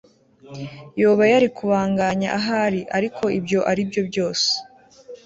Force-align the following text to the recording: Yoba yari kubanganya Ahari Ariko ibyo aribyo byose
Yoba 1.01 1.23
yari 1.31 1.47
kubanganya 1.57 2.29
Ahari 2.39 2.81
Ariko 2.97 3.23
ibyo 3.37 3.59
aribyo 3.71 4.01
byose 4.09 4.49